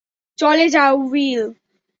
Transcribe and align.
চলে 0.37 0.65
যাও, 0.69 0.93
উইল। 1.03 1.41